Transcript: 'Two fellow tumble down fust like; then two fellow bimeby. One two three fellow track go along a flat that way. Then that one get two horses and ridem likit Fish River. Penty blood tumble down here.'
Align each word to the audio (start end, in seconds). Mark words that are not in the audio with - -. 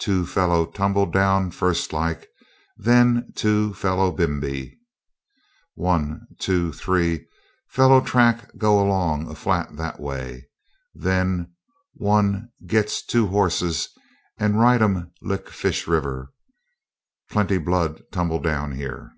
'Two 0.00 0.26
fellow 0.26 0.66
tumble 0.66 1.06
down 1.06 1.48
fust 1.48 1.92
like; 1.92 2.26
then 2.76 3.30
two 3.36 3.72
fellow 3.72 4.10
bimeby. 4.10 4.76
One 5.74 6.26
two 6.40 6.72
three 6.72 7.28
fellow 7.68 8.00
track 8.00 8.50
go 8.58 8.82
along 8.82 9.30
a 9.30 9.36
flat 9.36 9.76
that 9.76 10.00
way. 10.00 10.48
Then 10.92 11.38
that 11.38 11.48
one 12.02 12.48
get 12.66 12.92
two 13.06 13.28
horses 13.28 13.90
and 14.38 14.54
ridem 14.54 15.12
likit 15.22 15.50
Fish 15.50 15.86
River. 15.86 16.32
Penty 17.30 17.58
blood 17.64 18.02
tumble 18.10 18.40
down 18.40 18.72
here.' 18.72 19.12